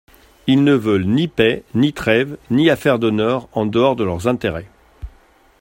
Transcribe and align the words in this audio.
Ils 0.47 0.63
ne 0.63 0.73
veulent 0.73 1.05
ni 1.05 1.27
paix, 1.27 1.63
ni 1.75 1.93
trêve, 1.93 2.37
ni 2.49 2.71
affaires 2.71 2.97
d'honneur 2.97 3.47
en 3.51 3.67
dehors 3.67 3.95
de 3.95 4.03
leurs 4.03 4.27
intérêts. 4.27 4.67